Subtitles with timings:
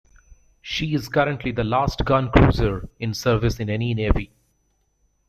[0.63, 4.31] She is currently the last gun cruiser in service in any navy.